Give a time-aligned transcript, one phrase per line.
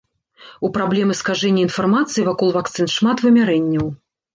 [0.67, 3.99] У праблемы скажэння інфармацыі вакол вакцын шмат вымярэнняў.